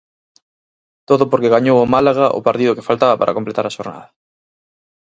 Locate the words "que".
2.75-2.87